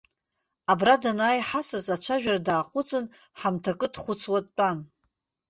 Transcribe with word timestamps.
Абра 0.71 0.95
данааи 1.01 1.39
ҳасас, 1.49 1.87
ацәажәара 1.95 2.45
дааҟәыҵын, 2.45 3.05
ҳамҭакы 3.39 3.87
дхәыцуа 3.93 4.39
дтәан. 4.45 4.77